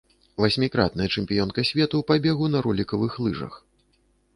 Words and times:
Васьмікратная 0.43 1.07
чэмпіёнка 1.17 1.67
свету 1.71 2.03
па 2.11 2.19
бегу 2.27 2.45
на 2.59 2.67
ролікавых 2.69 3.23
лыжах. 3.29 3.53